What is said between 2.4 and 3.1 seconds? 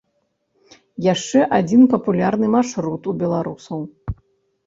маршрут